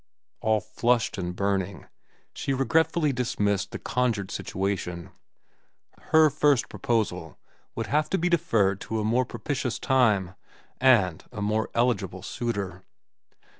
[0.39, 1.85] All flushed and burning,
[2.33, 5.11] she regretfully dismissed the conjured situation.
[6.09, 7.37] Her first proposal
[7.75, 10.33] would have to be deferred to a more propitious time
[10.79, 12.83] and a more eligible suitor.